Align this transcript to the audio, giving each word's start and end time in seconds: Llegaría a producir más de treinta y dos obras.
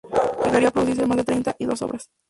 Llegaría 0.43 0.69
a 0.69 0.71
producir 0.71 1.05
más 1.05 1.17
de 1.17 1.23
treinta 1.23 1.55
y 1.59 1.65
dos 1.67 1.79
obras. 1.83 2.07